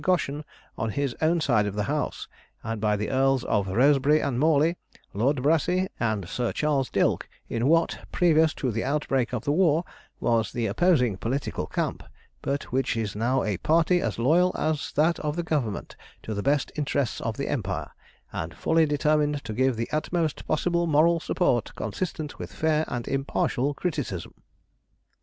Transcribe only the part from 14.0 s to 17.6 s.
as loyal as that of the Government to the best interests of the